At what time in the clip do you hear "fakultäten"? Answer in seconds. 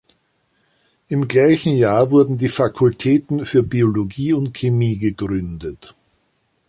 2.49-3.45